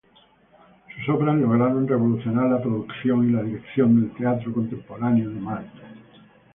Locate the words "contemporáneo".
4.51-5.29